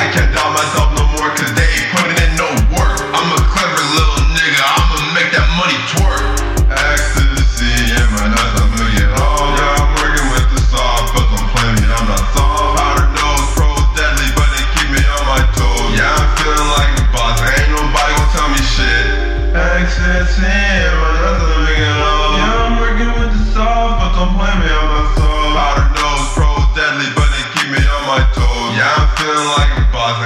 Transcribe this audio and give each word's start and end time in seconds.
I 0.00 0.12
can 0.12 0.32
die. 0.32 0.47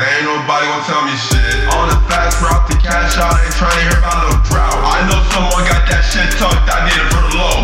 ain't 0.02 0.26
nobody 0.26 0.66
gon' 0.66 0.84
tell 0.84 1.02
me 1.06 1.14
shit. 1.14 1.54
On 1.78 1.86
the 1.86 1.98
fast 2.10 2.42
route 2.42 2.66
to 2.70 2.76
cash 2.82 3.18
out, 3.18 3.38
ain't 3.38 3.54
trying 3.54 3.76
to 3.76 3.84
hear 3.86 3.98
about 3.98 4.18
no 4.26 4.32
drought. 4.50 4.78
I 4.82 5.06
know 5.06 5.20
someone 5.30 5.62
got 5.68 5.86
that 5.86 6.02
shit 6.02 6.26
tucked, 6.38 6.66
I 6.66 6.86
need 6.86 6.98
it 6.98 7.08
for 7.14 7.22
the 7.22 7.34
low. 7.38 7.58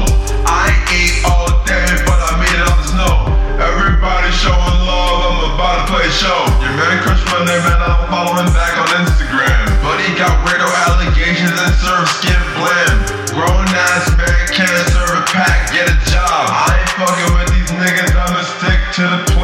I 0.47 0.71
eat 0.95 1.25
all 1.27 1.51
day, 1.67 1.89
but 2.07 2.19
I 2.19 2.31
made 2.39 2.55
it 2.55 2.67
on 2.69 2.79
the 2.79 2.89
snow. 2.89 3.15
Everybody 3.59 4.31
showing 4.39 4.79
love, 4.87 5.19
I'm 5.19 5.59
about 5.59 5.83
to 5.83 5.85
play 5.91 6.07
a 6.07 6.15
show. 6.15 6.41
Your 6.63 6.75
man 6.79 7.03
Chris 7.03 7.19
Runner, 7.35 7.59
man, 7.59 7.81
I'm 7.83 8.07
following 8.07 8.51
back 8.55 8.79
on 8.79 8.87
Instagram. 9.03 9.67
But 9.83 9.99
he 9.99 10.15
got 10.15 10.31
weirdo 10.47 10.69
allegations 10.87 11.59
and 11.59 11.75
serves 11.83 12.13
skin 12.23 12.39
blam. 12.55 12.95
Grown 13.35 13.67
ass 13.67 14.15
man 14.15 14.47
can't 14.55 14.87
serve 14.95 15.11
a 15.11 15.23
pack, 15.27 15.75
get 15.75 15.91
a 15.91 15.97
job. 16.07 16.55
I 16.55 16.71
ain't 16.79 16.93
fucking 16.95 17.31
with 17.35 17.51
these 17.51 17.71
niggas, 17.75 18.15
I'ma 18.15 18.43
stick 18.47 18.79
to 18.99 19.05
the 19.11 19.21
plan. 19.35 19.38